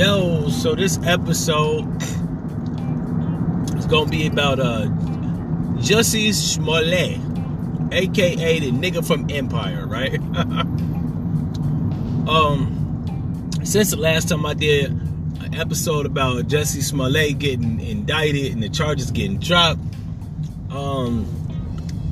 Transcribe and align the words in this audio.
Yo, 0.00 0.48
so 0.48 0.74
this 0.74 0.98
episode 1.04 1.84
is 3.76 3.84
gonna 3.84 4.08
be 4.08 4.26
about 4.26 4.58
uh 4.58 4.86
Jussie 5.76 6.32
Smollett, 6.32 7.20
aka 7.92 8.60
the 8.60 8.70
nigga 8.70 9.06
from 9.06 9.28
Empire, 9.28 9.86
right? 9.86 10.14
um, 12.26 13.50
since 13.62 13.90
the 13.90 13.98
last 13.98 14.30
time 14.30 14.46
I 14.46 14.54
did 14.54 14.90
an 14.90 15.54
episode 15.54 16.06
about 16.06 16.46
Jussie 16.46 16.82
Smollett 16.82 17.38
getting 17.38 17.78
indicted 17.78 18.54
and 18.54 18.62
the 18.62 18.70
charges 18.70 19.10
getting 19.10 19.38
dropped, 19.38 19.80
um, 20.70 21.26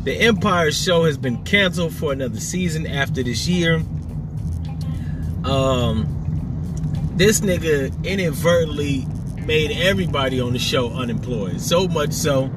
the 0.05 0.12
Empire 0.12 0.73
show 0.73 1.05
has 1.05 1.16
been 1.16 1.42
canceled 1.45 1.95
for 1.95 2.12
another 2.12 2.39
season 2.39 2.86
after 2.86 3.23
this 3.23 3.48
year. 3.48 3.77
Um, 5.45 6.17
this 7.18 7.40
nigga 7.40 7.92
inadvertently 8.04 9.04
made 9.45 9.72
everybody 9.72 10.40
on 10.40 10.52
the 10.52 10.58
show 10.58 10.90
unemployed. 10.90 11.60
So 11.60 11.88
much 11.88 12.12
so, 12.12 12.48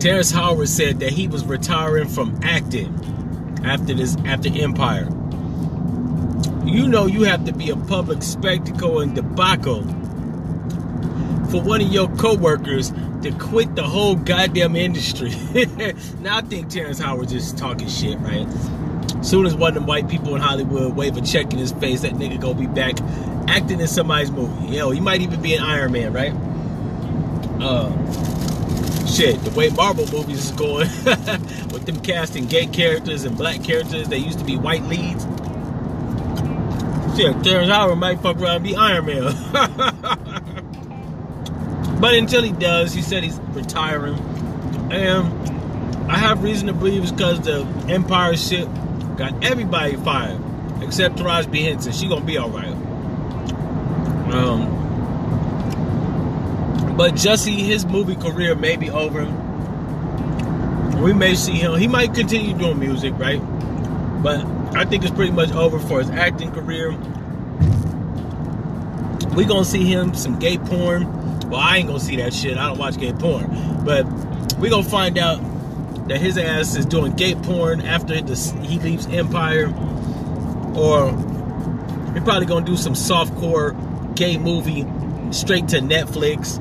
Terrence 0.00 0.32
Howard 0.32 0.68
said 0.68 0.98
that 0.98 1.12
he 1.12 1.28
was 1.28 1.44
retiring 1.44 2.08
from 2.08 2.40
acting 2.42 2.92
after 3.64 3.94
this 3.94 4.16
after 4.24 4.48
Empire. 4.52 5.08
You 6.64 6.88
know 6.88 7.06
you 7.06 7.22
have 7.22 7.44
to 7.44 7.52
be 7.52 7.70
a 7.70 7.76
public 7.76 8.22
spectacle 8.22 8.98
and 8.98 9.14
debacle 9.14 9.82
for 11.50 11.62
one 11.62 11.80
of 11.80 11.92
your 11.92 12.08
co-workers 12.16 12.90
to 13.22 13.30
quit 13.38 13.76
the 13.76 13.84
whole 13.84 14.16
goddamn 14.16 14.74
industry. 14.74 15.30
now 16.20 16.38
I 16.38 16.40
think 16.42 16.68
Terrence 16.68 16.98
Howard 16.98 17.28
just 17.28 17.56
talking 17.56 17.88
shit, 17.88 18.18
right? 18.18 18.46
Soon 19.22 19.46
as 19.46 19.54
one 19.54 19.68
of 19.68 19.74
them 19.74 19.86
white 19.86 20.08
people 20.08 20.34
in 20.34 20.40
Hollywood 20.40 20.94
wave 20.94 21.16
a 21.16 21.20
check 21.20 21.52
in 21.52 21.58
his 21.58 21.72
face, 21.72 22.02
that 22.02 22.12
nigga 22.12 22.40
gonna 22.40 22.58
be 22.58 22.66
back 22.66 22.98
acting 23.48 23.80
in 23.80 23.88
somebody's 23.88 24.30
movie. 24.30 24.76
Yo, 24.76 24.90
he 24.90 25.00
might 25.00 25.20
even 25.20 25.42
be 25.42 25.54
an 25.54 25.62
Iron 25.62 25.92
Man, 25.92 26.12
right? 26.12 26.32
Uh, 27.60 27.90
shit, 29.06 29.42
the 29.42 29.50
way 29.56 29.68
Marvel 29.70 30.06
movies 30.12 30.44
is 30.44 30.52
going 30.52 30.88
with 31.72 31.86
them 31.86 32.00
casting 32.00 32.46
gay 32.46 32.66
characters 32.66 33.24
and 33.24 33.36
black 33.36 33.64
characters 33.64 34.08
that 34.08 34.20
used 34.20 34.38
to 34.38 34.44
be 34.44 34.56
white 34.56 34.84
leads. 34.84 35.24
Shit, 37.16 37.42
Terrence 37.42 37.68
Howard 37.68 37.98
might 37.98 38.20
fuck 38.20 38.36
around 38.36 38.56
and 38.56 38.64
be 38.64 38.76
Iron 38.76 39.06
Man. 39.06 39.52
but 42.00 42.14
until 42.14 42.44
he 42.44 42.52
does, 42.52 42.94
he 42.94 43.02
said 43.02 43.24
he's 43.24 43.40
retiring. 43.50 44.14
And 44.92 46.08
I 46.08 46.16
have 46.16 46.44
reason 46.44 46.68
to 46.68 46.72
believe 46.72 47.02
it's 47.02 47.10
because 47.10 47.40
the 47.40 47.66
Empire 47.88 48.36
shit 48.36 48.68
got 49.18 49.44
everybody 49.44 49.96
fired 49.96 50.40
except 50.80 51.16
Taraji 51.16 51.50
P. 51.50 51.64
Henson. 51.64 51.92
She 51.92 52.08
gonna 52.08 52.24
be 52.24 52.38
all 52.38 52.48
right. 52.48 52.72
Um, 54.32 54.76
but 56.96 57.14
Jussie, 57.14 57.58
his 57.58 57.84
movie 57.84 58.14
career 58.14 58.54
may 58.54 58.76
be 58.76 58.90
over. 58.90 59.24
We 61.02 61.12
may 61.12 61.34
see 61.34 61.52
him. 61.52 61.74
He 61.78 61.88
might 61.88 62.14
continue 62.14 62.56
doing 62.56 62.78
music, 62.78 63.14
right? 63.18 63.40
But 64.22 64.44
I 64.76 64.84
think 64.84 65.02
it's 65.02 65.14
pretty 65.14 65.32
much 65.32 65.50
over 65.52 65.78
for 65.80 65.98
his 65.98 66.10
acting 66.10 66.52
career. 66.52 66.92
We 69.34 69.44
gonna 69.44 69.64
see 69.64 69.84
him 69.84 70.14
some 70.14 70.38
gay 70.38 70.58
porn. 70.58 71.48
Well, 71.48 71.60
I 71.60 71.78
ain't 71.78 71.88
gonna 71.88 72.00
see 72.00 72.16
that 72.16 72.32
shit. 72.34 72.56
I 72.56 72.68
don't 72.68 72.78
watch 72.78 72.98
gay 72.98 73.12
porn. 73.12 73.82
But 73.84 74.06
we 74.58 74.68
gonna 74.68 74.82
find 74.82 75.18
out 75.18 75.40
that 76.08 76.20
his 76.20 76.38
ass 76.38 76.74
is 76.74 76.86
doing 76.86 77.14
gay 77.14 77.34
porn 77.34 77.82
after 77.82 78.14
he 78.14 78.78
leaves 78.78 79.06
Empire, 79.06 79.66
or 80.74 81.10
he 82.14 82.20
probably 82.20 82.46
gonna 82.46 82.64
do 82.64 82.76
some 82.76 82.94
softcore 82.94 83.76
gay 84.16 84.38
movie 84.38 84.86
straight 85.32 85.68
to 85.68 85.78
Netflix. 85.80 86.58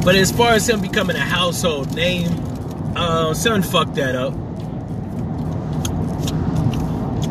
but 0.04 0.14
as 0.14 0.30
far 0.30 0.52
as 0.52 0.68
him 0.68 0.80
becoming 0.80 1.16
a 1.16 1.20
household 1.20 1.94
name, 1.94 2.30
uh, 2.94 3.34
son 3.34 3.62
fucked 3.62 3.96
that 3.96 4.14
up. 4.14 4.34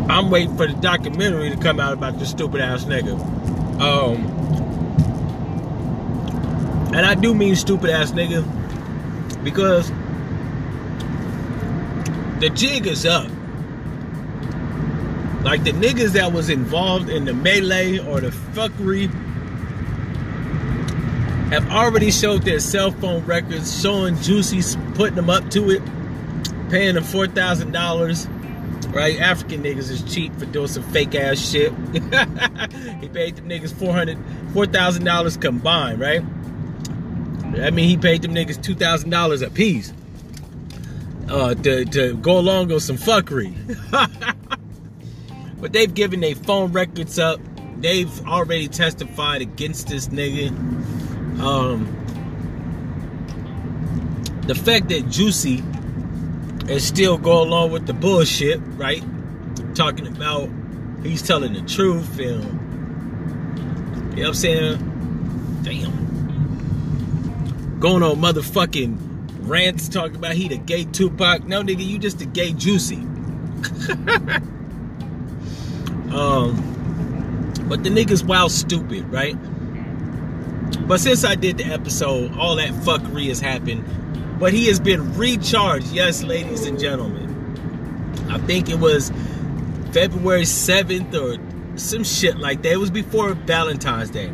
I'm 0.09 0.29
waiting 0.29 0.57
for 0.57 0.67
the 0.67 0.73
documentary 0.73 1.49
to 1.51 1.55
come 1.55 1.79
out 1.79 1.93
about 1.93 2.19
this 2.19 2.31
stupid 2.31 2.59
ass 2.59 2.83
nigga. 2.83 3.17
Um, 3.79 4.27
and 6.93 7.05
I 7.05 7.15
do 7.15 7.33
mean 7.33 7.55
stupid 7.55 7.89
ass 7.89 8.11
nigga 8.11 8.60
because 9.43 9.91
the 12.39 12.49
jig 12.49 12.87
is 12.87 13.05
up. 13.05 13.29
Like 15.43 15.63
the 15.63 15.71
niggas 15.71 16.13
that 16.13 16.31
was 16.31 16.49
involved 16.49 17.09
in 17.09 17.25
the 17.25 17.33
melee 17.33 17.97
or 17.97 18.21
the 18.21 18.29
fuckery 18.29 19.09
have 21.51 21.69
already 21.69 22.11
showed 22.11 22.43
their 22.43 22.59
cell 22.59 22.91
phone 22.91 23.25
records 23.25 23.81
showing 23.81 24.15
Jussie 24.15 24.95
putting 24.95 25.15
them 25.15 25.29
up 25.29 25.49
to 25.51 25.69
it, 25.71 25.81
paying 26.69 26.95
them 26.95 27.03
four 27.03 27.27
thousand 27.27 27.71
dollars. 27.71 28.27
Right, 28.89 29.19
African 29.19 29.63
niggas 29.63 29.89
is 29.89 30.01
cheap 30.03 30.35
for 30.37 30.45
doing 30.45 30.67
some 30.67 30.83
fake 30.83 31.15
ass 31.15 31.37
shit. 31.39 31.71
he 32.99 33.07
paid 33.07 33.37
them 33.37 33.47
niggas 33.47 33.73
four 33.73 33.93
hundred, 33.93 34.17
four 34.53 34.65
thousand 34.65 35.05
dollars 35.05 35.37
combined, 35.37 35.99
right? 35.99 36.21
I 37.59 37.69
mean, 37.69 37.89
he 37.89 37.97
paid 37.97 38.21
them 38.21 38.33
niggas 38.33 38.61
two 38.61 38.75
thousand 38.75 39.09
dollars 39.09 39.41
a 39.41 39.49
piece 39.49 39.93
uh, 41.29 41.53
to 41.55 41.85
to 41.85 42.15
go 42.15 42.37
along 42.37 42.69
with 42.69 42.83
some 42.83 42.97
fuckery. 42.97 43.53
but 45.59 45.73
they've 45.73 45.93
given 45.93 46.21
their 46.21 46.35
phone 46.35 46.71
records 46.71 47.19
up. 47.19 47.39
They've 47.77 48.27
already 48.27 48.67
testified 48.67 49.41
against 49.41 49.87
this 49.87 50.07
nigga. 50.09 50.49
Um, 51.41 51.97
the 54.47 54.55
fact 54.55 54.89
that 54.89 55.09
Juicy 55.09 55.63
is 56.67 56.85
still 56.85 57.17
going 57.17 57.47
along 57.47 57.71
with 57.71 57.87
the 57.87 57.93
bullshit, 57.93 58.59
right? 58.75 59.03
Talking 59.75 60.07
about 60.07 60.49
he's 61.03 61.21
telling 61.21 61.53
the 61.53 61.61
truth 61.61 62.19
and 62.19 62.43
you 64.11 64.17
know 64.17 64.21
what 64.21 64.27
I'm 64.27 64.33
saying? 64.33 65.61
Damn 65.63 66.10
going 67.81 68.03
on 68.03 68.17
motherfucking 68.17 68.95
rants 69.39 69.89
talking 69.89 70.15
about 70.15 70.33
he 70.33 70.47
the 70.47 70.57
gay 70.57 70.85
Tupac. 70.85 71.43
No, 71.45 71.63
nigga, 71.63 71.85
you 71.85 71.97
just 71.97 72.21
a 72.21 72.25
gay 72.25 72.51
Jussie. 72.51 73.01
um, 76.13 76.55
but 77.67 77.83
the 77.83 77.89
nigga's 77.89 78.23
wild 78.23 78.51
stupid, 78.51 79.11
right? 79.11 79.35
But 80.87 80.99
since 80.99 81.25
I 81.25 81.33
did 81.33 81.57
the 81.57 81.65
episode, 81.65 82.37
all 82.37 82.55
that 82.57 82.69
fuckery 82.69 83.29
has 83.29 83.39
happened. 83.39 83.83
But 84.39 84.53
he 84.53 84.67
has 84.67 84.79
been 84.79 85.17
recharged, 85.17 85.91
yes, 85.91 86.21
ladies 86.21 86.67
and 86.67 86.79
gentlemen. 86.79 87.29
I 88.29 88.37
think 88.37 88.69
it 88.69 88.79
was 88.79 89.11
February 89.91 90.43
7th 90.43 91.15
or 91.15 91.77
some 91.79 92.03
shit 92.03 92.37
like 92.37 92.61
that. 92.61 92.73
It 92.73 92.77
was 92.77 92.91
before 92.91 93.33
Valentine's 93.33 94.11
Day. 94.11 94.31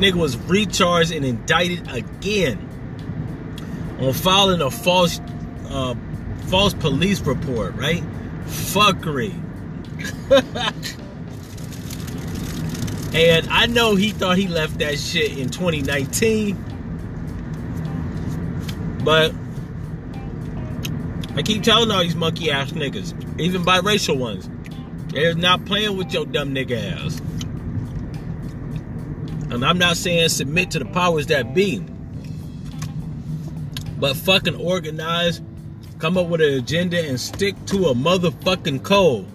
Nigga 0.00 0.14
was 0.14 0.38
recharged 0.38 1.12
and 1.12 1.26
indicted 1.26 1.86
again 1.92 2.66
on 4.00 4.14
filing 4.14 4.62
a 4.62 4.70
false 4.70 5.20
uh, 5.68 5.94
false 6.46 6.72
police 6.72 7.20
report, 7.20 7.74
right? 7.74 8.02
Fuckery. 8.46 9.34
and 13.14 13.46
I 13.50 13.66
know 13.66 13.94
he 13.94 14.12
thought 14.12 14.38
he 14.38 14.48
left 14.48 14.78
that 14.78 14.98
shit 14.98 15.36
in 15.36 15.50
2019. 15.50 16.56
But 19.04 19.34
I 21.36 21.42
keep 21.42 21.62
telling 21.62 21.90
all 21.90 22.02
these 22.02 22.16
monkey 22.16 22.50
ass 22.50 22.72
niggas, 22.72 23.38
even 23.38 23.64
biracial 23.64 24.16
ones, 24.16 24.48
they're 25.12 25.34
not 25.34 25.66
playing 25.66 25.98
with 25.98 26.10
your 26.12 26.24
dumb 26.24 26.54
nigga 26.54 27.04
ass. 27.04 27.20
And 29.50 29.64
I'm 29.64 29.78
not 29.78 29.96
saying 29.96 30.28
submit 30.28 30.70
to 30.72 30.78
the 30.78 30.84
powers 30.84 31.26
that 31.26 31.54
be. 31.54 31.80
But 33.98 34.16
fucking 34.16 34.54
organize, 34.54 35.40
come 35.98 36.16
up 36.16 36.28
with 36.28 36.40
an 36.40 36.54
agenda 36.54 37.04
and 37.06 37.20
stick 37.20 37.54
to 37.66 37.88
a 37.88 37.94
motherfucking 37.94 38.82
code. 38.84 39.26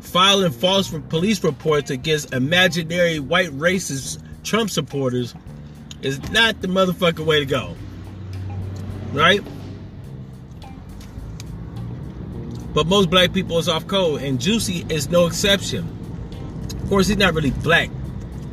Filing 0.00 0.50
false 0.50 0.88
police 1.08 1.44
reports 1.44 1.90
against 1.90 2.32
imaginary 2.32 3.18
white 3.18 3.50
racist 3.50 4.22
Trump 4.42 4.70
supporters 4.70 5.34
is 6.00 6.20
not 6.30 6.60
the 6.60 6.68
motherfucking 6.68 7.24
way 7.24 7.38
to 7.38 7.46
go. 7.46 7.76
Right? 9.12 9.40
But 12.74 12.86
most 12.86 13.10
black 13.10 13.32
people 13.32 13.58
is 13.58 13.68
off 13.68 13.86
code, 13.86 14.22
and 14.22 14.40
Juicy 14.40 14.86
is 14.88 15.10
no 15.10 15.26
exception. 15.26 15.86
Of 16.82 16.88
course, 16.88 17.06
he's 17.08 17.18
not 17.18 17.34
really 17.34 17.50
black. 17.50 17.90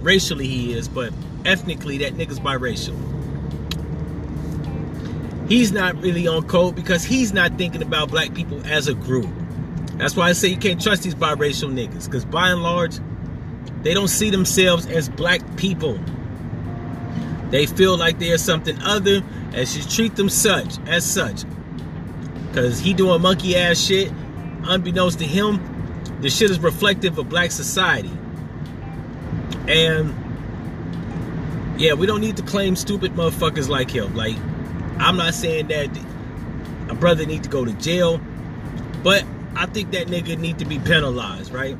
Racially, 0.01 0.47
he 0.47 0.73
is, 0.73 0.87
but 0.87 1.13
ethnically, 1.45 1.97
that 1.99 2.13
nigga's 2.13 2.39
biracial. 2.39 2.97
He's 5.49 5.71
not 5.71 5.99
really 6.01 6.27
on 6.27 6.47
code 6.47 6.75
because 6.75 7.03
he's 7.03 7.33
not 7.33 7.57
thinking 7.57 7.81
about 7.81 8.09
black 8.09 8.33
people 8.35 8.61
as 8.65 8.87
a 8.87 8.93
group. 8.93 9.29
That's 9.97 10.15
why 10.15 10.29
I 10.29 10.33
say 10.33 10.47
you 10.49 10.57
can't 10.57 10.81
trust 10.81 11.03
these 11.03 11.15
biracial 11.15 11.73
niggas. 11.73 12.05
Because 12.05 12.23
by 12.23 12.49
and 12.49 12.61
large, 12.61 12.99
they 13.81 13.93
don't 13.93 14.07
see 14.07 14.29
themselves 14.29 14.85
as 14.85 15.09
black 15.09 15.41
people. 15.57 15.99
They 17.49 17.65
feel 17.65 17.97
like 17.97 18.19
they 18.19 18.31
are 18.31 18.37
something 18.37 18.79
other 18.81 19.23
and 19.53 19.67
should 19.67 19.89
treat 19.89 20.15
them 20.15 20.29
such 20.29 20.77
as 20.87 21.03
such. 21.03 21.43
Cause 22.53 22.79
he 22.79 22.93
doing 22.93 23.21
monkey 23.21 23.55
ass 23.57 23.79
shit. 23.79 24.11
Unbeknownst 24.63 25.19
to 25.19 25.25
him, 25.25 25.59
the 26.21 26.29
shit 26.29 26.51
is 26.51 26.59
reflective 26.59 27.17
of 27.17 27.27
black 27.27 27.51
society. 27.51 28.11
And 29.69 30.13
yeah, 31.79 31.93
we 31.93 32.07
don't 32.07 32.21
need 32.21 32.35
to 32.37 32.43
claim 32.43 32.75
stupid 32.75 33.13
motherfuckers 33.13 33.69
like 33.69 33.91
him. 33.91 34.15
Like, 34.15 34.35
I'm 34.97 35.15
not 35.15 35.33
saying 35.33 35.67
that 35.67 35.89
a 36.89 36.95
brother 36.95 37.25
need 37.25 37.43
to 37.43 37.49
go 37.49 37.63
to 37.63 37.71
jail, 37.73 38.19
but 39.03 39.23
I 39.55 39.67
think 39.67 39.91
that 39.91 40.07
nigga 40.07 40.37
need 40.37 40.59
to 40.59 40.65
be 40.65 40.79
penalized, 40.79 41.53
right? 41.53 41.77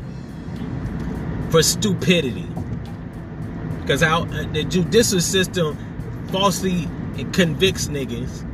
For 1.50 1.64
stupidity. 1.64 2.48
Because 3.82 4.02
how 4.02 4.24
uh, 4.24 4.44
the 4.54 4.64
judicial 4.64 5.20
system 5.20 5.78
falsely 6.32 6.88
convicts 7.34 7.88
niggas. 7.88 8.46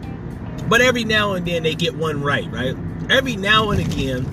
But 0.70 0.82
every 0.82 1.04
now 1.04 1.34
and 1.34 1.46
then 1.46 1.64
they 1.64 1.76
get 1.76 1.96
one 1.96 2.24
right, 2.24 2.50
right? 2.52 2.76
Every 3.10 3.36
now 3.36 3.70
and 3.72 3.82
again, 3.82 4.26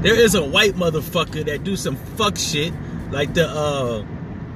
there 0.00 0.14
is 0.14 0.34
a 0.34 0.44
white 0.44 0.74
motherfucker 0.74 1.44
that 1.46 1.64
do 1.64 1.76
some 1.76 1.96
fuck 1.96 2.38
shit, 2.38 2.72
like 3.10 3.34
the 3.34 3.48
uh, 3.48 4.04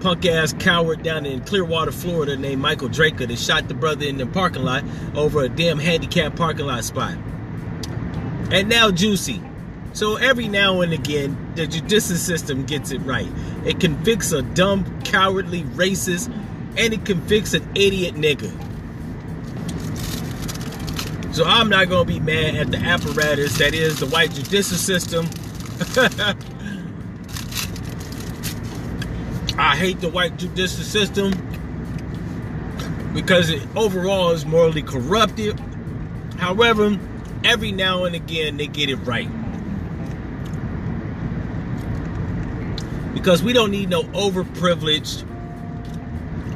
punk 0.01 0.27
ass 0.27 0.53
coward 0.55 1.03
down 1.03 1.27
in 1.27 1.41
Clearwater, 1.43 1.93
Florida, 1.93 2.37
named 2.37 2.63
Michael 2.63 2.89
Drejka 2.89 3.29
that 3.29 3.39
shot 3.39 3.69
the 3.69 3.75
brother 3.75 4.07
in 4.07 4.17
the 4.17 4.27
parking 4.27 4.63
lot 4.63 4.85
over 5.15 5.43
a 5.43 5.49
damn 5.49 5.79
handicapped 5.79 6.37
parking 6.37 6.67
lot 6.67 6.85
spot. 6.85 7.17
And 8.51 8.69
now 8.69 8.91
Juicy. 8.91 9.43
So 9.93 10.17
every 10.17 10.49
now 10.49 10.81
and 10.81 10.93
again, 10.93 11.53
the 11.55 11.67
judicial 11.67 12.17
system 12.17 12.65
gets 12.65 12.93
it 12.93 12.99
right. 12.99 13.29
It 13.65 13.81
convicts 13.81 14.33
a 14.33 14.43
dumb, 14.43 15.01
cowardly, 15.03 15.65
racist, 15.65 16.33
and 16.77 16.95
it 16.95 17.05
convicts 17.05 17.55
an 17.55 17.69
idiot 17.75 18.15
nigga. 18.15 18.53
So 21.35 21.45
I'm 21.45 21.69
not 21.69 21.89
gonna 21.89 22.05
be 22.05 22.21
mad 22.21 22.57
at 22.57 22.71
the 22.71 22.79
apparatus 22.79 23.59
that 23.59 23.75
is 23.75 24.01
the 24.01 24.07
white 24.07 24.33
judicial 24.33 24.77
system. 24.77 25.27
I 29.69 29.77
hate 29.77 30.01
the 30.01 30.09
white 30.09 30.39
judicial 30.39 30.83
system 30.83 31.31
because 33.13 33.51
it 33.51 33.63
overall 33.77 34.31
is 34.31 34.47
morally 34.47 34.81
corrupted. 34.81 35.61
However, 36.39 36.99
every 37.45 37.71
now 37.71 38.05
and 38.05 38.15
again 38.17 38.57
they 38.57 38.67
get 38.67 38.89
it 38.89 38.97
right. 38.97 39.29
Because 43.13 43.43
we 43.43 43.53
don't 43.53 43.71
need 43.71 43.91
no 43.91 44.05
overprivileged, 44.05 45.27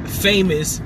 famous, 0.07 0.81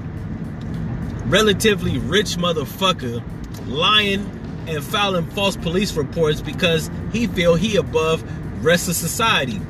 relatively 1.28 1.98
rich 1.98 2.36
motherfucker 2.36 3.24
lying 3.68 4.30
and 4.68 4.84
filing 4.84 5.28
false 5.28 5.56
police 5.56 5.94
reports 5.94 6.42
because 6.42 6.92
he 7.14 7.28
feel 7.28 7.56
he 7.56 7.78
above 7.78 8.22
rest 8.66 8.90
of 8.90 8.96
society. 8.96 9.62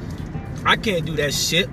I 0.66 0.76
can't 0.76 1.06
do 1.06 1.16
that 1.18 1.36
shit. 1.36 1.70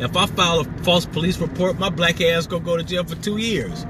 If 0.00 0.16
I 0.16 0.24
file 0.24 0.60
a 0.60 0.64
false 0.82 1.04
police 1.04 1.38
report, 1.38 1.78
my 1.78 1.90
black 1.90 2.22
ass 2.22 2.46
gonna 2.46 2.64
go 2.64 2.76
to 2.76 2.82
jail 2.82 3.04
for 3.04 3.16
two 3.16 3.36
years. 3.36 3.84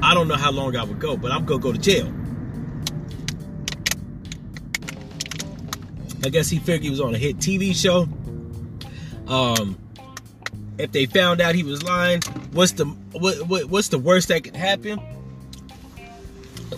I 0.00 0.14
don't 0.14 0.28
know 0.28 0.36
how 0.36 0.52
long 0.52 0.76
I 0.76 0.84
would 0.84 1.00
go, 1.00 1.16
but 1.16 1.32
I'm 1.32 1.44
gonna 1.44 1.60
go 1.60 1.72
to 1.72 1.78
jail. 1.78 2.12
I 6.24 6.28
guess 6.28 6.48
he 6.48 6.58
figured 6.58 6.84
he 6.84 6.90
was 6.90 7.00
on 7.00 7.12
a 7.12 7.18
hit 7.18 7.38
TV 7.38 7.74
show. 7.74 8.08
Um, 9.26 9.76
if 10.78 10.92
they 10.92 11.06
found 11.06 11.40
out 11.40 11.56
he 11.56 11.64
was 11.64 11.82
lying, 11.82 12.20
what's 12.52 12.72
the 12.72 12.84
what, 12.84 13.48
what 13.48 13.64
what's 13.64 13.88
the 13.88 13.98
worst 13.98 14.28
that 14.28 14.44
could 14.44 14.54
happen? 14.54 15.00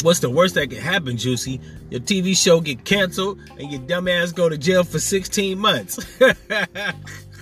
What's 0.02 0.20
the 0.20 0.31
worst 0.31 0.55
that 0.55 0.70
could 0.70 0.78
happen, 0.78 1.19
Juicy? 1.19 1.60
Your 1.90 2.00
TV 2.00 2.34
show 2.34 2.62
get 2.62 2.84
canceled 2.84 3.38
and 3.58 3.70
your 3.70 3.82
dumbass 3.82 4.34
go 4.34 4.49
to 4.49 4.56
jail 4.56 4.84
for 4.84 4.99
16 4.99 5.58
months. 5.58 5.99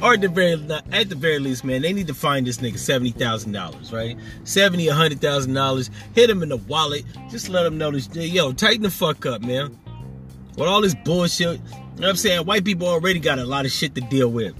or 0.00 0.14
at 0.14 0.20
the 0.20 0.28
very 0.28 0.52
at 0.92 1.08
the 1.08 1.14
very 1.14 1.38
least, 1.38 1.64
man, 1.64 1.82
they 1.82 1.92
need 1.92 2.06
to 2.06 2.14
find 2.14 2.46
this 2.46 2.58
nigga 2.58 2.78
seventy 2.78 3.10
thousand 3.10 3.52
dollars, 3.52 3.92
right? 3.92 4.16
Seventy, 4.44 4.88
a 4.88 4.94
hundred 4.94 5.20
thousand 5.20 5.54
dollars. 5.54 5.90
Hit 6.14 6.30
him 6.30 6.42
in 6.42 6.48
the 6.48 6.56
wallet. 6.56 7.04
Just 7.30 7.48
let 7.48 7.66
him 7.66 7.78
know 7.78 7.90
this. 7.90 8.08
Yo, 8.14 8.52
tighten 8.52 8.82
the 8.82 8.90
fuck 8.90 9.26
up, 9.26 9.42
man. 9.42 9.78
With 10.56 10.68
all 10.68 10.80
this 10.80 10.94
bullshit, 11.04 11.58
you 11.58 11.64
know 11.64 11.82
what 11.96 12.08
I'm 12.10 12.16
saying? 12.16 12.46
White 12.46 12.64
people 12.64 12.86
already 12.86 13.18
got 13.18 13.38
a 13.38 13.44
lot 13.44 13.64
of 13.64 13.72
shit 13.72 13.94
to 13.96 14.00
deal 14.02 14.28
with. 14.28 14.54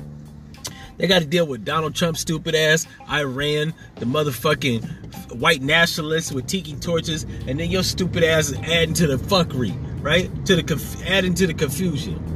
They 0.97 1.07
got 1.07 1.21
to 1.21 1.27
deal 1.27 1.47
with 1.47 1.65
Donald 1.65 1.95
Trump's 1.95 2.21
stupid 2.21 2.55
ass, 2.55 2.87
Iran, 3.11 3.75
the 3.97 4.07
motherfucking 4.07 5.35
white 5.35 5.61
nationalists 5.61 6.31
with 6.31 6.47
tiki 6.47 6.75
torches, 6.75 7.25
and 7.49 7.59
then 7.59 7.71
your 7.71 7.83
stupid 7.83 8.23
ass 8.23 8.51
is 8.51 8.59
adding 8.59 8.95
to 8.95 9.07
the 9.09 9.17
fuckery, 9.17 9.77
right? 10.03 10.31
To 10.47 10.55
the 10.55 10.63
conf- 10.63 11.05
adding 11.07 11.35
to 11.35 11.47
the 11.47 11.55
confusion. 11.55 12.34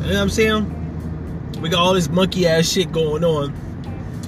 You 0.00 0.06
know 0.06 0.14
what 0.14 0.22
I'm 0.22 0.30
saying? 0.30 1.60
We 1.60 1.68
got 1.68 1.80
all 1.80 1.92
this 1.92 2.08
monkey 2.08 2.46
ass 2.46 2.66
shit 2.72 2.90
going 2.90 3.22
on. 3.22 3.54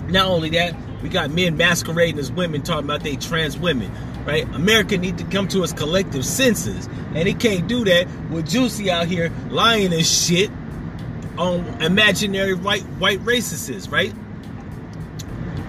Not 0.08 0.26
only 0.26 0.50
that, 0.50 0.74
we 1.02 1.08
got 1.08 1.30
men 1.30 1.56
masquerading 1.56 2.18
as 2.18 2.30
women 2.30 2.62
talking 2.62 2.84
about 2.84 3.02
they 3.02 3.16
trans 3.16 3.58
women, 3.58 3.90
right? 4.26 4.44
America 4.54 4.98
need 4.98 5.16
to 5.16 5.24
come 5.24 5.48
to 5.48 5.62
its 5.62 5.72
collective 5.72 6.26
senses, 6.26 6.88
and 7.14 7.26
it 7.26 7.40
can't 7.40 7.66
do 7.66 7.84
that 7.86 8.06
with 8.30 8.48
Juicy 8.48 8.90
out 8.90 9.06
here 9.06 9.32
lying 9.48 9.92
and 9.94 10.06
shit 10.06 10.50
on 11.38 11.64
imaginary 11.82 12.52
white 12.52 12.82
white 12.98 13.20
racists, 13.20 13.90
right? 13.90 14.12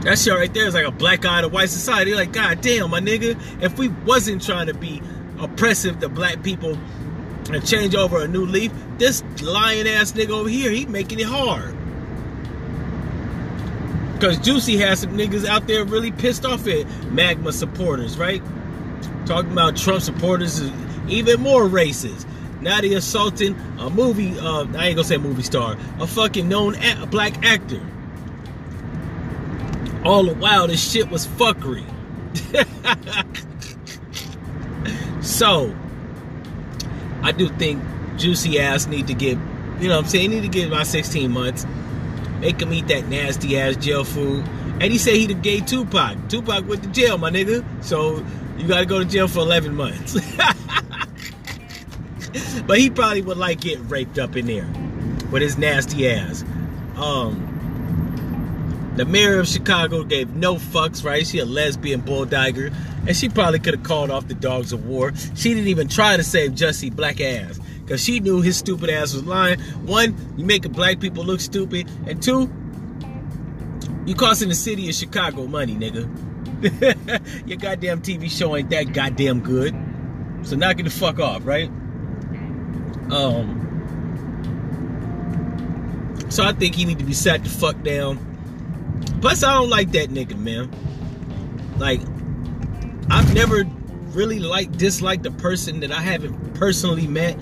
That 0.01 0.19
shit 0.19 0.33
right 0.33 0.53
there 0.53 0.67
is 0.67 0.73
like 0.73 0.85
a 0.85 0.91
black 0.91 1.25
eye 1.25 1.41
to 1.41 1.47
white 1.47 1.69
society. 1.69 2.13
Like, 2.13 2.33
god 2.33 2.59
damn, 2.59 2.91
my 2.91 3.00
nigga, 3.00 3.39
if 3.63 3.77
we 3.77 3.88
wasn't 3.88 4.44
trying 4.44 4.67
to 4.67 4.73
be 4.73 5.01
oppressive 5.39 6.00
to 6.01 6.09
black 6.09 6.44
people 6.44 6.77
and 7.55 7.65
change 7.65 7.95
over 7.95 8.23
a 8.23 8.27
new 8.27 8.45
leaf, 8.45 8.71
this 8.97 9.23
lying 9.41 9.88
ass 9.88 10.11
nigga 10.13 10.29
over 10.29 10.50
here, 10.50 10.71
he 10.71 10.85
making 10.85 11.19
it 11.19 11.25
hard. 11.25 11.75
Cause 14.19 14.38
Juicy 14.38 14.77
has 14.77 15.00
some 15.01 15.17
niggas 15.17 15.45
out 15.45 15.67
there 15.67 15.83
really 15.83 16.12
pissed 16.12 16.45
off 16.45 16.65
at 16.67 16.86
MAGA 17.12 17.51
supporters, 17.51 18.17
right? 18.17 18.41
Talking 19.25 19.51
about 19.51 19.75
Trump 19.75 20.01
supporters 20.01 20.60
is 20.60 20.72
even 21.10 21.41
more 21.41 21.63
racist. 21.63 22.25
Now 22.62 22.79
they 22.79 22.93
assaulting 22.93 23.60
a 23.79 23.89
movie, 23.89 24.39
uh, 24.39 24.65
I 24.77 24.88
ain't 24.88 24.95
gonna 24.95 25.03
say 25.03 25.17
movie 25.17 25.43
star, 25.43 25.75
a 26.00 26.07
fucking 26.07 26.48
known 26.48 26.75
a- 26.75 27.05
black 27.05 27.43
actor. 27.43 27.81
All 30.05 30.24
the 30.24 30.33
while, 30.36 30.67
this 30.67 30.91
shit 30.91 31.10
was 31.10 31.27
fuckery. 31.27 31.83
so, 35.24 35.75
I 37.24 37.32
do 37.32 37.50
think 37.50 37.82
Juicy 38.18 38.60
ass 38.60 38.86
need 38.86 39.08
to 39.08 39.13
get, 39.13 39.38
you 39.80 39.88
know 39.88 39.96
what 39.96 40.06
I'm 40.06 40.10
saying, 40.10 40.30
need 40.30 40.44
to 40.44 40.50
get 40.50 40.68
about 40.68 40.88
16 40.88 41.32
months. 41.32 41.65
Make 42.39 42.62
him 42.62 42.74
eat 42.74 42.88
that 42.89 43.08
nasty 43.08 43.58
ass 43.58 43.77
jail 43.77 44.03
food. 44.03 44.46
And 44.80 44.92
he 44.92 44.98
said 44.98 45.13
he 45.13 45.25
the 45.25 45.34
gay 45.34 45.62
Tupac. 45.62 46.30
Tupac 46.30 46.68
went 46.68 46.84
to 46.84 46.89
jail, 46.89 47.18
my 47.18 47.32
nigga. 47.32 47.63
So, 47.84 48.24
you 48.58 48.68
gotta 48.68 48.86
go 48.86 49.00
to 49.00 49.06
jail 49.06 49.27
for 49.27 49.39
11 49.39 49.75
months. 49.75 50.13
but 52.68 52.77
he 52.77 52.89
probably 52.89 53.22
would 53.22 53.38
like 53.38 53.62
getting 53.62 53.88
raped 53.88 54.20
up 54.20 54.36
in 54.36 54.46
there 54.46 54.68
with 55.32 55.42
his 55.42 55.58
nasty 55.58 56.10
ass. 56.10 56.44
Um, 56.98 57.50
the 58.96 59.06
mayor 59.06 59.39
of 59.39 59.48
Chicago 59.48 60.03
gave 60.03 60.36
no 60.36 60.56
fucks, 60.56 61.03
right? 61.03 61.25
She 61.25 61.39
a 61.39 61.46
lesbian 61.46 62.01
bulldogger, 62.01 62.74
and 63.07 63.15
she 63.15 63.29
probably 63.29 63.60
could 63.60 63.75
have 63.75 63.83
called 63.83 64.10
off 64.10 64.27
the 64.27 64.33
dogs 64.33 64.72
of 64.72 64.86
war. 64.86 65.13
She 65.36 65.53
didn't 65.53 65.67
even 65.67 65.88
try 65.88 66.17
to 66.17 66.24
save 66.24 66.51
Jussie 66.51 66.93
black 66.93 67.19
ass 67.19 67.60
because 67.81 68.03
she 68.03 68.19
knew 68.19 68.41
his 68.41 68.57
stupid 68.57 68.89
ass 68.89 69.13
was 69.13 69.24
lying. 69.25 69.60
One, 69.86 70.15
you 70.38 70.45
making 70.45 70.72
black 70.72 71.00
people 71.00 71.24
look 71.24 71.41
stupid, 71.41 71.89
and 72.07 72.22
two, 72.22 72.50
you 74.05 74.15
costing 74.15 74.50
the 74.50 74.55
city 74.55 74.89
of 74.89 74.95
Chicago 74.95 75.48
money, 75.48 75.75
nigga. 75.75 76.10
Your 77.48 77.57
goddamn 77.57 78.01
TV 78.01 78.31
show 78.31 78.55
ain't 78.55 78.69
that 78.69 78.93
goddamn 78.93 79.41
good, 79.41 79.75
so 80.43 80.55
knock 80.55 80.79
it 80.79 80.83
the 80.83 80.89
fuck 80.89 81.19
off, 81.19 81.45
right? 81.45 81.67
Um. 83.12 83.60
So 86.29 86.43
I 86.43 86.53
think 86.53 86.74
he 86.74 86.86
need 86.86 87.00
to 87.00 87.05
be 87.05 87.13
sat 87.13 87.43
the 87.43 87.50
fuck 87.50 87.81
down. 87.83 88.17
Plus, 89.22 89.43
I 89.43 89.53
don't 89.53 89.69
like 89.69 89.91
that 89.91 90.10
nigga, 90.10 90.38
man. 90.38 90.72
Like, 91.77 92.01
I've 93.10 93.33
never 93.33 93.63
really 94.13 94.39
liked, 94.39 94.77
disliked 94.77 95.24
the 95.24 95.31
person 95.31 95.79
that 95.81 95.91
I 95.91 96.01
haven't 96.01 96.53
personally 96.55 97.07
met. 97.07 97.38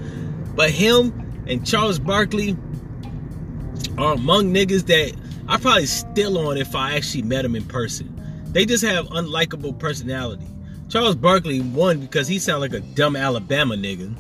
But 0.56 0.70
him 0.70 1.44
and 1.48 1.66
Charles 1.66 2.00
Barkley 2.00 2.58
are 3.98 4.14
among 4.14 4.54
niggas 4.54 4.86
that 4.88 5.16
I 5.48 5.58
probably 5.58 5.86
still 5.86 6.38
on 6.48 6.58
if 6.58 6.76
I 6.76 6.96
actually 6.96 7.24
met 7.24 7.44
them 7.44 7.56
in 7.56 7.66
person. 7.66 8.08
They 8.48 8.66
just 8.66 8.84
have 8.84 9.08
unlikable 9.08 9.78
personality. 9.78 10.46
Charles 10.90 11.16
Barkley 11.16 11.62
won 11.62 12.00
because 12.00 12.28
he 12.28 12.38
sounded 12.40 12.72
like 12.72 12.84
a 12.84 12.86
dumb 12.96 13.16
Alabama 13.16 13.76
nigga. 13.76 14.16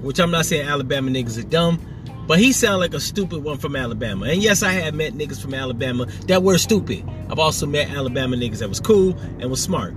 Which 0.00 0.18
I'm 0.18 0.30
not 0.30 0.46
saying 0.46 0.66
Alabama 0.66 1.10
niggas 1.10 1.38
are 1.38 1.48
dumb, 1.48 1.80
but 2.26 2.38
he 2.38 2.52
sounded 2.52 2.78
like 2.78 2.94
a 2.94 3.00
stupid 3.00 3.42
one 3.42 3.58
from 3.58 3.76
Alabama. 3.76 4.26
And 4.26 4.42
yes, 4.42 4.62
I 4.62 4.72
have 4.72 4.94
met 4.94 5.14
niggas 5.14 5.40
from 5.40 5.54
Alabama 5.54 6.06
that 6.26 6.42
were 6.42 6.58
stupid. 6.58 7.04
I've 7.30 7.38
also 7.38 7.66
met 7.66 7.90
Alabama 7.90 8.36
niggas 8.36 8.58
that 8.58 8.68
was 8.68 8.80
cool 8.80 9.16
and 9.38 9.50
was 9.50 9.62
smart. 9.62 9.94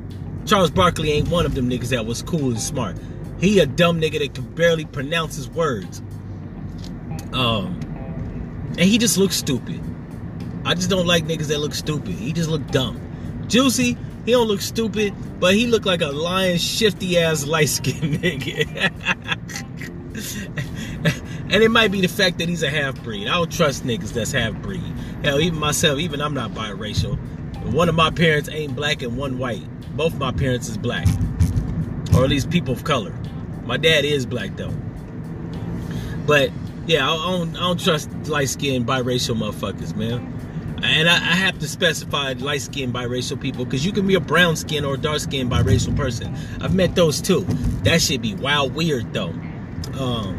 Charles 0.48 0.72
Barkley 0.72 1.12
ain't 1.12 1.27
one 1.27 1.46
of 1.46 1.56
them 1.56 1.70
niggas 1.70 1.89
that 1.89 2.06
was 2.06 2.22
cool 2.22 2.51
and 2.51 2.62
smart. 2.62 2.96
He 3.39 3.60
a 3.60 3.66
dumb 3.66 4.00
nigga 4.00 4.20
that 4.20 4.34
can 4.34 4.46
barely 4.56 4.86
pronounce 4.86 5.36
his 5.36 5.50
words. 5.50 6.01
Um, 7.34 7.80
and 8.77 8.82
he 8.82 8.98
just 8.98 9.18
looks 9.18 9.36
stupid. 9.36 9.82
I 10.66 10.74
just 10.74 10.89
don't 10.89 11.06
like 11.06 11.25
niggas 11.25 11.48
that 11.48 11.60
look 11.60 11.74
stupid. 11.74 12.16
He 12.16 12.32
just 12.32 12.50
look 12.50 12.66
dumb. 12.68 13.01
Juicy, 13.48 13.98
he 14.25 14.32
don't 14.32 14.48
look 14.48 14.62
stupid, 14.62 15.13
but 15.39 15.54
he 15.54 15.68
look 15.68 15.86
like 15.86 16.01
a 16.01 16.08
lion 16.08 16.58
shifty 16.58 17.18
ass 17.18 17.46
light 17.46 17.70
skinned 17.70 18.16
nigga. 18.24 19.01
and 21.51 21.63
it 21.63 21.70
might 21.72 21.92
be 21.92 22.01
the 22.01 22.08
fact 22.08 22.39
that 22.39 22.48
he's 22.50 22.63
a 22.63 22.70
half 22.70 23.01
breed. 23.04 23.27
I 23.27 23.36
don't 23.36 23.51
trust 23.51 23.84
niggas 23.84 24.13
that's 24.13 24.32
half 24.32 24.54
breed. 24.62 24.82
Hell, 25.24 25.40
even 25.40 25.60
myself, 25.60 26.00
even 26.00 26.22
I'm 26.22 26.34
not 26.34 26.52
biracial. 26.52 27.18
One 27.74 27.90
of 27.90 27.96
my 27.96 28.12
parents 28.12 28.50
ain't 28.50 28.76
black 28.76 29.02
and 29.02 29.18
one 29.18 29.38
white. 29.38 29.66
Both 29.98 30.18
my 30.18 30.32
parents 30.32 30.70
is 30.70 30.78
black, 30.78 31.08
or 32.14 32.24
at 32.24 32.30
least 32.30 32.50
people 32.50 32.74
of 32.74 32.84
color. 32.84 33.14
My 33.66 33.78
dad 33.78 34.06
is 34.06 34.26
black 34.26 34.56
though. 34.56 34.74
But 36.26 36.52
yeah, 36.86 37.10
I 37.10 37.16
don't, 37.16 37.56
I 37.56 37.60
don't 37.60 37.80
trust 37.80 38.10
light 38.28 38.50
skinned 38.50 38.86
biracial 38.86 39.36
motherfuckers, 39.36 39.96
man. 39.96 40.34
And 40.84 41.10
I, 41.10 41.16
I 41.16 41.36
have 41.36 41.58
to 41.60 41.68
specify 41.68 42.34
light 42.34 42.62
skinned 42.62 42.94
biracial 42.94 43.40
people 43.40 43.66
because 43.66 43.86
you 43.86 43.92
can 43.92 44.06
be 44.06 44.14
a 44.14 44.20
brown 44.20 44.56
skin 44.56 44.86
or 44.86 44.96
dark 44.96 45.20
skinned 45.20 45.52
biracial 45.52 45.96
person. 45.98 46.36
I've 46.62 46.76
met 46.76 46.96
those 46.96 47.20
too. 47.20 47.42
That 47.84 48.02
should 48.02 48.22
be 48.22 48.36
wild 48.36 48.76
weird 48.76 49.14
though. 49.14 49.34
Um, 50.00 50.38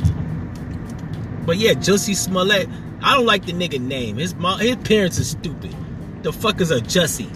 but 1.44 1.56
yeah, 1.56 1.72
Jussie 1.72 2.14
Smollett. 2.14 2.68
I 3.02 3.14
don't 3.14 3.26
like 3.26 3.46
the 3.46 3.52
nigga 3.52 3.80
name. 3.80 4.16
His 4.16 4.34
mom, 4.34 4.60
his 4.60 4.76
parents 4.76 5.18
are 5.18 5.24
stupid. 5.24 5.74
The 6.22 6.32
fuck 6.32 6.60
is 6.60 6.70
a 6.70 6.80
Jussie? 6.80 7.30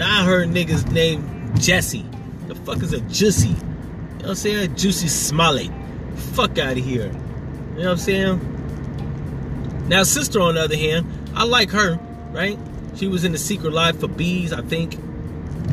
I 0.00 0.24
heard 0.24 0.48
niggas 0.48 0.90
name 0.90 1.52
Jesse. 1.56 2.04
The 2.48 2.54
fuck 2.54 2.82
is 2.82 2.92
a 2.92 3.00
Jussie? 3.00 3.48
You 3.48 3.54
know 3.54 4.16
what 4.18 4.28
I'm 4.30 4.34
saying? 4.34 4.76
Juicy 4.76 5.08
Smollett. 5.08 5.70
Fuck 6.16 6.58
out 6.58 6.76
of 6.76 6.84
here. 6.84 7.06
You 7.06 7.12
know 7.12 7.84
what 7.84 7.88
I'm 7.88 7.96
saying? 7.98 9.88
Now, 9.88 10.02
sister, 10.02 10.40
on 10.40 10.54
the 10.54 10.62
other 10.62 10.76
hand, 10.76 11.06
I 11.34 11.44
like 11.44 11.70
her, 11.70 11.98
right? 12.30 12.58
She 12.96 13.08
was 13.08 13.24
in 13.24 13.32
the 13.32 13.38
Secret 13.38 13.72
Life 13.72 14.02
of 14.02 14.16
Bees, 14.16 14.52
I 14.52 14.62
think. 14.62 14.98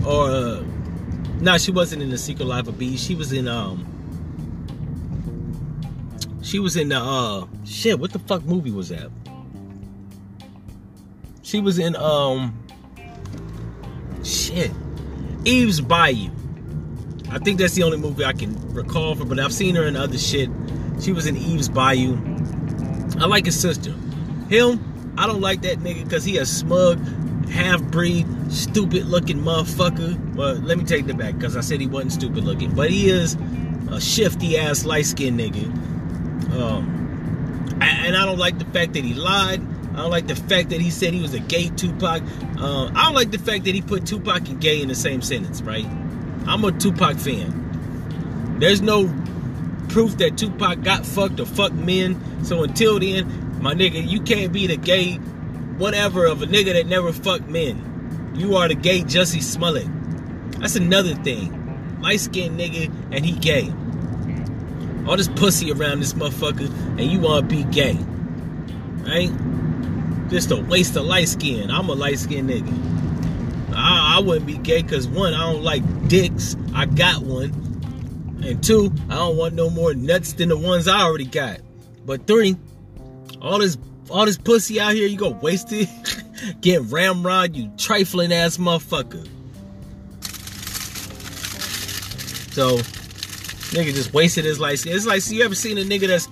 Or, 0.06 0.30
uh, 0.30 0.64
no, 1.42 1.58
she 1.58 1.72
wasn't 1.72 2.02
in 2.02 2.10
the 2.10 2.18
Secret 2.18 2.46
Life 2.46 2.68
of 2.68 2.78
Bees. 2.78 3.04
She 3.04 3.16
was 3.16 3.34
in, 3.34 3.48
um, 3.48 3.86
she 6.50 6.58
was 6.58 6.76
in 6.76 6.90
the, 6.90 6.98
uh, 6.98 7.46
shit, 7.64 8.00
what 8.00 8.12
the 8.12 8.18
fuck 8.18 8.44
movie 8.44 8.72
was 8.72 8.90
that? 8.90 9.12
She 11.44 11.60
was 11.60 11.78
in, 11.78 11.96
um, 11.96 12.58
shit, 14.24 14.72
Eve's 15.46 15.80
Bayou. 15.80 16.32
I 17.30 17.38
think 17.38 17.60
that's 17.60 17.76
the 17.76 17.84
only 17.84 18.00
movie 18.00 18.26
I 18.26 18.34
can 18.34 18.56
recall 18.74 19.14
for, 19.14 19.26
but 19.26 19.40
I've 19.40 19.54
seen 19.54 19.76
her 19.76 19.84
in 19.84 19.96
other 19.96 20.18
shit. 20.18 20.50
She 21.00 21.12
was 21.12 21.28
in 21.28 21.38
Eve's 21.38 21.70
Bayou. 21.70 22.18
I 23.20 23.28
like 23.28 23.46
his 23.46 23.60
sister. 23.60 23.92
Him, 24.50 25.14
I 25.20 25.28
don't 25.28 25.42
like 25.42 25.62
that 25.62 25.78
nigga 25.78 26.04
because 26.04 26.24
he 26.24 26.40
a 26.40 26.48
smug, 26.48 26.98
half 27.50 27.80
breed, 27.84 28.26
stupid 28.52 29.06
looking 29.06 29.38
motherfucker. 29.38 30.34
Well, 30.34 30.56
let 30.56 30.80
me 30.80 30.84
take 30.84 31.06
that 31.06 31.18
back 31.18 31.36
because 31.36 31.56
I 31.56 31.62
said 31.62 31.80
he 31.80 31.86
wasn't 31.86 32.14
stupid 32.14 32.44
looking, 32.44 32.74
but 32.74 32.90
he 32.90 33.12
is 33.12 33.38
a 33.92 34.02
shifty 34.02 34.58
ass 34.58 34.84
light 34.84 35.06
skinned 35.06 35.40
nigga. 35.40 35.89
Um, 36.54 37.80
and 37.82 38.16
I 38.16 38.26
don't 38.26 38.38
like 38.38 38.60
the 38.60 38.66
fact 38.66 38.94
that 38.94 39.04
he 39.04 39.14
lied. 39.14 39.62
I 39.94 40.04
don't 40.04 40.12
like 40.12 40.28
the 40.28 40.36
fact 40.36 40.70
that 40.70 40.82
he 40.82 40.90
said 40.92 41.14
he 41.14 41.22
was 41.22 41.34
a 41.34 41.40
gay 41.40 41.70
Tupac. 41.70 42.22
Uh, 42.58 42.92
I 42.96 43.06
don't 43.06 43.16
like 43.16 43.32
the 43.32 43.40
fact 43.40 43.66
that 43.66 43.76
he 43.76 43.82
put 43.82 44.06
Tupac 44.06 44.48
and 44.48 44.62
gay 44.62 44.82
in 44.82 44.88
the 44.88 44.96
same 44.96 45.22
sentence, 45.22 45.62
right? 45.62 45.86
I'm 46.48 46.64
a 46.64 46.72
Tupac 46.72 47.18
fan. 47.18 48.58
There's 48.60 48.82
no 48.82 49.08
proof 49.90 50.18
that 50.18 50.38
Tupac 50.38 50.84
got 50.84 51.06
fucked 51.06 51.40
or 51.40 51.46
fucked 51.46 51.76
men. 51.76 52.44
So 52.46 52.64
until 52.64 53.00
then, 53.00 53.62
my 53.62 53.74
nigga, 53.74 54.08
you 54.08 54.22
can't 54.22 54.54
be 54.54 54.68
the 54.68 54.78
gay 54.78 55.16
whatever 55.78 56.26
of 56.26 56.42
a 56.42 56.46
nigga 56.46 56.74
that 56.74 56.88
never 56.88 57.12
fucked 57.12 57.48
men. 57.48 58.34
You 58.36 58.56
are 58.58 58.68
the 58.68 58.76
gay 58.76 59.02
Jussie 59.02 59.42
Smollett. 59.42 59.88
That's 60.60 60.76
another 60.76 61.16
thing. 61.16 62.00
Light 62.02 62.20
skinned 62.20 62.60
nigga 62.60 62.92
and 63.12 63.26
he 63.26 63.34
gay. 63.34 63.74
All 65.10 65.18
this 65.18 65.28
pussy 65.28 65.72
around 65.72 66.02
this 66.02 66.14
motherfucker 66.14 66.70
and 67.00 67.02
you 67.02 67.20
wanna 67.20 67.48
be 67.48 67.64
gay. 67.64 67.98
Right? 69.00 69.32
Just 70.30 70.52
a 70.52 70.58
waste 70.58 70.96
of 70.96 71.06
light 71.06 71.28
skin. 71.30 71.72
I'm 71.72 71.90
a 71.90 71.94
light 71.94 72.20
skinned 72.20 72.52
nigga. 72.52 73.76
I, 73.76 74.18
I 74.18 74.20
wouldn't 74.22 74.46
be 74.46 74.60
gay 74.60 74.84
because 74.84 75.08
one, 75.08 75.34
I 75.34 75.52
don't 75.52 75.64
like 75.64 76.08
dicks. 76.08 76.56
I 76.76 76.86
got 76.86 77.24
one. 77.24 77.50
And 78.44 78.64
two, 78.64 78.94
I 79.10 79.16
don't 79.16 79.36
want 79.36 79.56
no 79.56 79.72
more 79.72 79.96
nuts 79.96 80.34
than 80.34 80.50
the 80.50 80.58
ones 80.58 80.88
I 80.88 81.02
already 81.02 81.26
got. 81.26 81.60
But 82.06 82.28
three, 82.28 82.56
all 83.42 83.58
this 83.58 83.80
all 84.12 84.28
this 84.28 84.38
pussy 84.38 84.80
out 84.80 84.94
here, 84.94 85.08
you 85.08 85.18
go 85.18 85.32
waste 85.32 85.72
it. 85.72 85.90
Get 86.62 86.84
ramrod, 86.84 87.56
you 87.56 87.72
trifling 87.78 88.32
ass 88.32 88.58
motherfucker. 88.58 89.28
So, 92.54 92.78
nigga 93.70 93.94
just 93.94 94.14
wasted 94.14 94.46
his 94.46 94.60
life. 94.60 94.86
It's 94.86 95.06
like, 95.06 95.22
see, 95.22 95.38
you 95.38 95.44
ever 95.44 95.56
seen 95.56 95.78
a 95.78 95.82
nigga 95.82 96.08
that's 96.08 96.28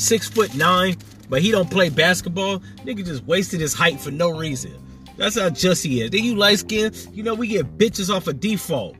six 0.00 0.28
foot 0.28 0.54
nine, 0.54 0.96
but 1.28 1.42
he 1.42 1.50
don't 1.50 1.70
play 1.70 1.88
basketball? 1.88 2.58
Nigga 2.84 3.04
just 3.04 3.24
wasted 3.24 3.60
his 3.60 3.74
height 3.74 4.00
for 4.00 4.10
no 4.10 4.30
reason. 4.30 4.72
That's 5.16 5.38
how 5.38 5.50
Jussie 5.50 6.02
is. 6.02 6.10
Then 6.10 6.24
you 6.24 6.34
light 6.34 6.58
skin, 6.58 6.92
you 7.12 7.22
know 7.22 7.34
we 7.34 7.48
get 7.48 7.78
bitches 7.78 8.14
off 8.14 8.26
a 8.26 8.30
of 8.30 8.40
default. 8.40 8.96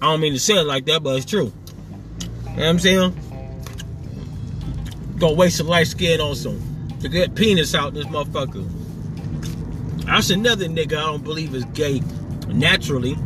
I 0.00 0.06
don't 0.06 0.20
mean 0.20 0.34
to 0.34 0.38
say 0.38 0.54
it 0.54 0.64
like 0.64 0.84
that, 0.86 1.02
but 1.02 1.16
it's 1.16 1.24
true. 1.24 1.50
You 1.50 1.50
know 1.50 2.54
what 2.54 2.64
I'm 2.66 2.78
saying? 2.78 3.20
Gonna 5.18 5.34
waste 5.34 5.58
your 5.58 5.68
light 5.68 5.86
skin 5.86 6.20
on 6.20 6.34
some 6.34 6.60
to 7.00 7.08
get 7.08 7.34
penis 7.34 7.74
out 7.74 7.94
this 7.94 8.06
motherfucker. 8.06 8.70
That's 10.04 10.30
another 10.30 10.66
nigga 10.66 10.92
I 10.98 11.06
don't 11.06 11.24
believe 11.24 11.54
is 11.54 11.64
gay 11.66 12.00
naturally. 12.48 13.16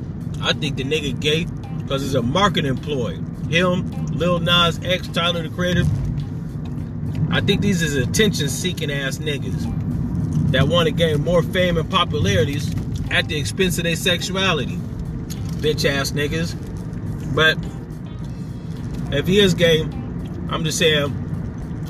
I 0.40 0.52
think 0.52 0.76
the 0.76 0.84
nigga 0.84 1.18
gay 1.18 1.46
because 1.88 2.02
he's 2.02 2.14
a 2.14 2.20
marketing 2.20 2.68
employee. 2.70 3.18
Him, 3.48 3.90
Lil 4.08 4.40
Nas 4.40 4.78
X, 4.84 5.08
Tyler 5.08 5.42
the 5.42 5.48
Creator. 5.48 5.84
I 7.30 7.40
think 7.40 7.62
these 7.62 7.80
is 7.80 7.96
attention 7.96 8.50
seeking 8.50 8.90
ass 8.90 9.16
niggas 9.16 10.50
that 10.50 10.68
want 10.68 10.86
to 10.86 10.92
gain 10.92 11.24
more 11.24 11.42
fame 11.42 11.78
and 11.78 11.90
popularities 11.90 12.70
at 13.10 13.26
the 13.28 13.38
expense 13.38 13.78
of 13.78 13.84
their 13.84 13.96
sexuality. 13.96 14.76
Bitch 15.62 15.88
ass 15.88 16.12
niggas. 16.12 16.54
But 17.34 17.56
if 19.16 19.26
he 19.26 19.40
is 19.40 19.54
gay, 19.54 19.80
I'm 19.80 20.64
just 20.64 20.76
saying, 20.76 21.06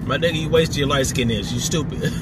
my 0.07 0.17
nigga, 0.17 0.43
you 0.43 0.49
wasted 0.49 0.77
your 0.77 0.87
light 0.87 1.09
skin 1.09 1.29
is. 1.29 1.53
You 1.53 1.59
stupid. 1.59 2.03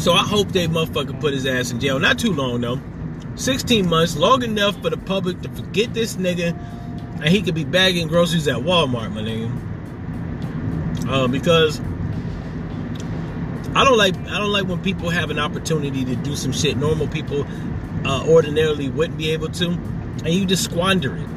so 0.00 0.14
I 0.14 0.24
hope 0.24 0.48
they 0.48 0.66
motherfucker 0.66 1.20
put 1.20 1.32
his 1.32 1.46
ass 1.46 1.70
in 1.70 1.78
jail. 1.78 2.00
Not 2.00 2.18
too 2.18 2.32
long 2.32 2.60
though. 2.60 2.80
16 3.40 3.88
months, 3.88 4.16
long 4.16 4.42
enough 4.42 4.80
for 4.82 4.90
the 4.90 4.96
public 4.96 5.40
to 5.42 5.48
forget 5.50 5.94
this 5.94 6.16
nigga 6.16 6.56
and 7.20 7.28
he 7.28 7.42
could 7.42 7.54
be 7.54 7.64
bagging 7.64 8.08
groceries 8.08 8.48
at 8.48 8.56
Walmart, 8.56 9.12
my 9.12 9.20
nigga. 9.20 9.50
Uh, 11.08 11.28
because 11.28 11.80
I 13.74 13.84
don't 13.84 13.98
like 13.98 14.16
I 14.16 14.38
don't 14.38 14.52
like 14.52 14.66
when 14.66 14.82
people 14.82 15.10
have 15.10 15.30
an 15.30 15.38
opportunity 15.38 16.04
to 16.04 16.16
do 16.16 16.34
some 16.34 16.52
shit 16.52 16.76
normal 16.76 17.08
people 17.08 17.46
uh, 18.04 18.24
ordinarily 18.26 18.88
wouldn't 18.88 19.18
be 19.18 19.30
able 19.30 19.48
to, 19.48 19.68
and 19.68 20.28
you 20.28 20.46
just 20.46 20.64
squander 20.64 21.16
it. 21.16 21.28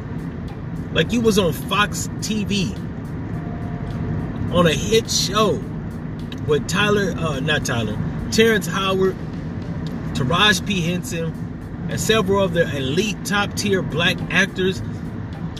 Like 0.94 1.12
you 1.12 1.22
was 1.22 1.38
on 1.38 1.54
Fox 1.54 2.08
TV 2.20 2.74
on 4.54 4.68
a 4.68 4.74
hit 4.74 5.10
show 5.10 5.62
with 6.48 6.68
Tyler, 6.68 7.14
uh, 7.18 7.40
not 7.40 7.66
Tyler, 7.66 7.98
Terrence 8.32 8.68
Howard, 8.68 9.16
Taraji 10.14 10.66
P. 10.66 10.82
Henson, 10.82 11.53
and 11.90 12.00
several 12.00 12.44
of 12.44 12.54
the 12.54 12.64
elite 12.76 13.24
top 13.26 13.54
tier 13.56 13.82
black 13.82 14.18
actors, 14.32 14.80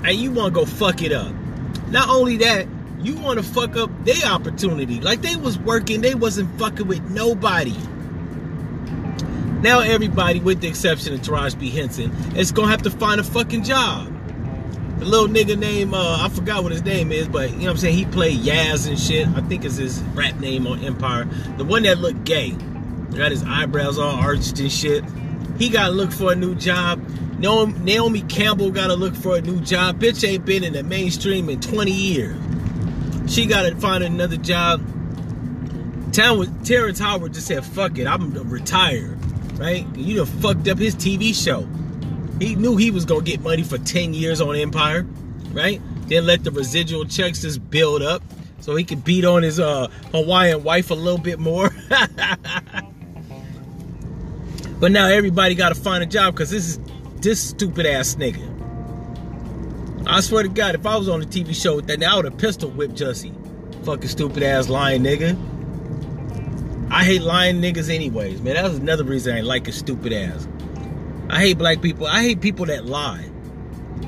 and 0.04 0.16
you 0.16 0.32
want 0.32 0.54
to 0.54 0.60
go 0.60 0.66
fuck 0.66 1.02
it 1.02 1.12
up. 1.12 1.34
Not 1.90 2.10
only 2.10 2.38
that, 2.38 2.68
you 3.02 3.16
want 3.18 3.40
to 3.40 3.44
fuck 3.44 3.76
up 3.76 3.90
their 4.06 4.26
opportunity. 4.26 5.00
Like 5.00 5.22
they 5.22 5.36
was 5.36 5.60
working, 5.60 6.02
they 6.02 6.16
wasn't 6.16 6.58
fucking 6.60 6.88
with 6.88 7.02
nobody. 7.10 7.76
Now 9.62 9.80
everybody, 9.80 10.40
with 10.40 10.60
the 10.60 10.68
exception 10.68 11.14
of 11.14 11.22
Taraji 11.22 11.60
P. 11.60 11.70
Henson, 11.70 12.12
is 12.36 12.52
gonna 12.52 12.72
have 12.72 12.82
to 12.84 12.90
find 12.90 13.22
a 13.22 13.24
fucking 13.24 13.64
job. 13.64 14.10
The 15.00 15.06
little 15.06 15.28
nigga 15.28 15.58
name, 15.58 15.94
uh, 15.94 16.26
I 16.26 16.30
forgot 16.30 16.64
what 16.64 16.72
his 16.72 16.84
name 16.84 17.12
is, 17.12 17.28
but 17.28 17.50
you 17.52 17.58
know 17.58 17.64
what 17.64 17.72
I'm 17.72 17.78
saying? 17.78 17.96
He 17.96 18.06
played 18.06 18.40
Yaz 18.40 18.88
and 18.88 19.00
shit. 19.00 19.28
I 19.30 19.42
think 19.42 19.66
it's 19.66 19.78
his 19.78 20.02
rap 20.16 20.40
name 20.40 20.68
on 20.68 20.84
Empire. 20.84 21.26
The 21.58 21.66
one 21.66 21.84
that 21.84 21.98
looked 21.98 22.24
gay. 22.24 22.52
Got 23.16 23.32
his 23.32 23.44
eyebrows 23.44 23.98
all 23.98 24.16
arched 24.16 24.60
and 24.60 24.72
shit. 24.72 25.04
He 25.64 25.70
got 25.70 25.88
to 25.88 25.94
look 25.94 26.12
for 26.12 26.34
a 26.34 26.36
new 26.36 26.56
job. 26.56 27.02
Naomi 27.40 28.22
Campbell 28.24 28.70
got 28.70 28.88
to 28.88 28.96
look 28.96 29.16
for 29.16 29.38
a 29.38 29.42
new 29.42 29.62
job. 29.62 29.98
Bitch 29.98 30.28
ain't 30.28 30.44
been 30.44 30.62
in 30.62 30.74
the 30.74 30.84
mainstream 30.84 31.50
in 31.50 31.62
20 31.62 31.90
years. 31.90 32.38
She 33.34 33.46
got 33.46 33.62
to 33.62 33.74
find 33.78 34.04
another 34.04 34.36
job. 34.36 34.82
Terrence 36.12 37.00
Howard 37.00 37.34
just 37.34 37.48
said, 37.48 37.64
fuck 37.64 37.98
it, 37.98 38.08
I'm 38.08 38.34
retired, 38.50 39.18
right? 39.58 39.88
You 39.96 40.18
done 40.18 40.26
fucked 40.26 40.68
up 40.68 40.80
his 40.80 40.98
TV 40.98 41.34
show. 41.34 41.66
He 42.46 42.56
knew 42.56 42.76
he 42.76 42.92
was 42.92 43.06
gonna 43.06 43.22
get 43.22 43.40
money 43.40 43.64
for 43.64 43.78
10 43.78 44.14
years 44.14 44.42
on 44.42 44.58
Empire, 44.58 45.08
right? 45.54 45.82
Then 46.08 46.26
let 46.26 46.44
the 46.44 46.52
residual 46.52 47.06
checks 47.06 47.42
just 47.42 47.70
build 47.70 48.02
up 48.02 48.22
so 48.60 48.76
he 48.76 48.84
could 48.84 49.06
beat 49.06 49.24
on 49.24 49.44
his 49.44 49.62
uh, 49.62 49.88
Hawaiian 50.12 50.62
wife 50.64 50.92
a 50.92 50.94
little 50.94 51.22
bit 51.22 51.40
more. 51.40 51.74
but 54.84 54.92
now 54.92 55.08
everybody 55.08 55.56
gotta 55.56 55.76
find 55.76 56.04
a 56.04 56.06
job 56.06 56.34
because 56.34 56.50
this 56.50 56.68
is 56.68 56.80
this 57.22 57.40
stupid 57.40 57.86
ass 57.86 58.16
nigga. 58.16 58.46
I 60.06 60.20
swear 60.20 60.44
to 60.44 60.50
God, 60.50 60.76
if 60.76 60.86
I 60.86 60.98
was 60.98 61.08
on 61.08 61.22
a 61.22 61.26
TV 61.26 61.56
show 61.56 61.78
with 61.78 61.88
that, 61.88 62.04
I 62.04 62.14
would 62.18 62.26
have 62.26 62.38
pistol 62.38 62.70
whipped 62.70 62.96
Jussie. 62.96 63.34
Fucking 63.86 64.10
stupid 64.10 64.44
ass 64.44 64.68
lying 64.68 65.02
nigga. 65.02 65.40
I 66.92 67.06
hate 67.06 67.22
lying 67.22 67.62
niggas 67.62 67.90
anyways, 67.90 68.42
man. 68.42 68.56
That 68.56 68.66
was 68.66 68.78
another 68.78 69.06
reason 69.06 69.34
I 69.34 69.38
ain't 69.38 69.48
like 69.48 69.68
his 69.68 69.78
stupid 69.78 70.12
ass. 70.12 70.50
I 71.30 71.40
hate 71.40 71.58
black 71.58 71.82
people. 71.82 72.06
I 72.06 72.22
hate 72.22 72.42
people 72.42 72.66
that 72.66 72.86
lie. 72.86 73.24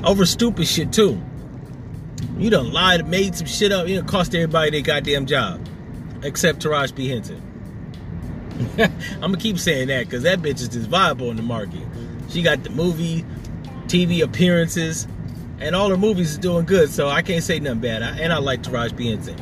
Over 0.04 0.26
stupid 0.26 0.68
shit 0.68 0.92
too. 0.92 1.24
You 2.38 2.50
done 2.50 2.74
lied, 2.74 3.08
made 3.08 3.34
some 3.34 3.48
shit 3.48 3.72
up, 3.72 3.88
you 3.88 3.96
know, 3.96 4.06
cost 4.06 4.36
everybody 4.36 4.72
their 4.72 4.82
goddamn 4.82 5.26
job. 5.26 5.66
Except 6.22 6.62
Taraji 6.62 6.94
P. 6.98 7.08
Henson. 7.08 7.45
I'm 8.78 9.22
gonna 9.22 9.38
keep 9.38 9.60
saying 9.60 9.90
that 9.90 10.06
because 10.06 10.24
that 10.24 10.40
bitch 10.40 10.62
is 10.62 10.70
just 10.70 10.88
viable 10.88 11.30
in 11.30 11.38
the 11.38 11.44
market. 11.44 11.82
She 12.30 12.42
got 12.42 12.64
the 12.64 12.70
movie, 12.70 13.26
TV 13.88 14.24
appearances, 14.24 15.08
and 15.60 15.76
all 15.76 15.90
her 15.90 15.98
movies 15.98 16.32
is 16.32 16.38
doing 16.38 16.66
good, 16.66 16.90
so 16.90 17.08
I 17.08 17.22
can't 17.22 17.44
say 17.44 17.60
nothing 17.60 17.80
bad. 17.80 18.04
I, 18.04 18.18
and 18.18 18.32
I 18.32 18.38
like 18.38 18.62
Taraji 18.62 18.96
P. 18.98 19.10
Henson. 19.10 19.36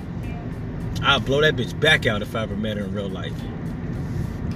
I'll 1.03 1.19
blow 1.19 1.41
that 1.41 1.55
bitch 1.55 1.77
back 1.79 2.05
out 2.05 2.21
if 2.21 2.35
I 2.35 2.43
ever 2.43 2.55
met 2.55 2.77
her 2.77 2.85
in 2.85 2.93
real 2.93 3.09
life. 3.09 3.33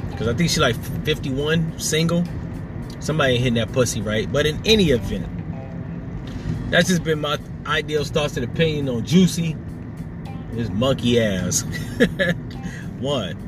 Because 0.09 0.27
I 0.27 0.33
think 0.33 0.49
she 0.49 0.59
like 0.59 0.75
51, 1.03 1.79
single. 1.79 2.23
Somebody 2.99 3.33
ain't 3.33 3.39
hitting 3.43 3.53
that 3.55 3.71
pussy 3.71 4.01
right. 4.01 4.31
But 4.31 4.45
in 4.45 4.59
any 4.65 4.91
event, 4.91 5.27
that's 6.71 6.87
just 6.87 7.03
been 7.03 7.21
my 7.21 7.37
ideal 7.65 8.03
thoughts 8.03 8.37
and 8.37 8.43
opinion 8.43 8.89
on 8.89 9.05
Juicy. 9.05 9.55
His 10.55 10.71
monkey 10.71 11.21
ass. 11.21 11.61
One. 12.99 13.46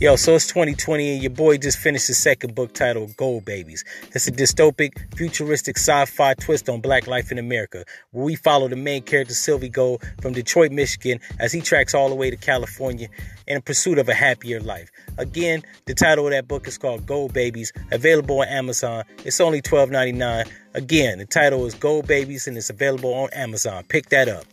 Yo, 0.00 0.14
so 0.14 0.36
it's 0.36 0.46
2020 0.46 1.14
and 1.14 1.22
your 1.24 1.30
boy 1.30 1.58
just 1.58 1.76
finished 1.76 2.06
his 2.06 2.16
second 2.16 2.54
book 2.54 2.72
titled 2.72 3.16
Gold 3.16 3.44
Babies. 3.44 3.84
It's 4.14 4.28
a 4.28 4.30
dystopic, 4.30 4.92
futuristic 5.16 5.76
sci-fi 5.76 6.34
twist 6.34 6.68
on 6.68 6.80
black 6.80 7.08
life 7.08 7.32
in 7.32 7.38
America, 7.38 7.84
where 8.12 8.24
we 8.24 8.36
follow 8.36 8.68
the 8.68 8.76
main 8.76 9.02
character 9.02 9.34
Sylvie 9.34 9.68
Gold 9.68 10.04
from 10.22 10.34
Detroit, 10.34 10.70
Michigan, 10.70 11.18
as 11.40 11.52
he 11.52 11.60
tracks 11.60 11.94
all 11.94 12.08
the 12.08 12.14
way 12.14 12.30
to 12.30 12.36
California 12.36 13.08
in 13.48 13.60
pursuit 13.60 13.98
of 13.98 14.08
a 14.08 14.14
happier 14.14 14.60
life. 14.60 14.88
Again, 15.16 15.64
the 15.86 15.94
title 15.94 16.26
of 16.26 16.30
that 16.30 16.46
book 16.46 16.68
is 16.68 16.78
called 16.78 17.04
Gold 17.04 17.32
Babies, 17.32 17.72
available 17.90 18.38
on 18.38 18.46
Amazon. 18.46 19.02
It's 19.24 19.40
only 19.40 19.60
$12.99. 19.60 20.48
Again, 20.74 21.18
the 21.18 21.26
title 21.26 21.66
is 21.66 21.74
Gold 21.74 22.06
Babies 22.06 22.46
and 22.46 22.56
it's 22.56 22.70
available 22.70 23.14
on 23.14 23.30
Amazon. 23.32 23.82
Pick 23.88 24.10
that 24.10 24.28
up. 24.28 24.44